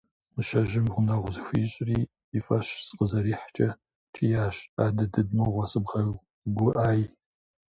Мыщэжьым 0.33 0.85
гъунэгъу 0.93 1.33
зыхуищӏри 1.35 1.99
и 2.37 2.39
фӏэщ 2.45 2.67
къызэрихькӏэ 2.97 3.69
кӏиящ: 4.13 4.55
«Адыдыд 4.83 5.29
мыгъуэ 5.37 5.65
сыбгъэгуӏай». 5.71 7.01